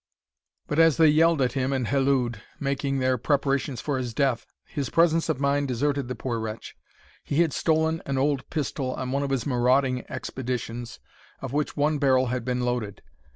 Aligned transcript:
But 0.65 0.79
as 0.79 0.97
they 0.97 1.09
yelled 1.09 1.43
at 1.43 1.51
him 1.51 1.71
and 1.71 1.85
hallooed, 1.87 2.41
making 2.59 2.97
their 2.97 3.19
preparations 3.19 3.81
for 3.81 3.99
his 3.99 4.15
death, 4.15 4.47
his 4.65 4.89
presence 4.89 5.29
of 5.29 5.39
mind 5.39 5.67
deserted 5.67 6.07
the 6.07 6.15
poor 6.15 6.39
wretch. 6.39 6.75
He 7.23 7.41
had 7.43 7.53
stolen 7.53 8.01
an 8.07 8.17
old 8.17 8.49
pistol 8.49 8.95
on 8.95 9.11
one 9.11 9.21
of 9.21 9.29
his 9.29 9.45
marauding 9.45 10.03
expeditions, 10.09 10.99
of 11.39 11.53
which 11.53 11.77
one 11.77 11.99
barrel 11.99 12.25
had 12.33 12.43
been 12.43 12.61
loaded. 12.61 13.03